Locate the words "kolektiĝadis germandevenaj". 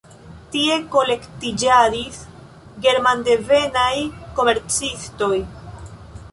0.95-3.95